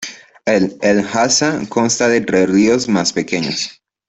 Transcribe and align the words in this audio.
El 0.47 0.79
Lhasa 0.81 1.61
consta 1.69 2.07
de 2.07 2.21
tres 2.21 2.49
ríos 2.49 2.89
más 2.89 3.13
pequeños. 3.13 3.83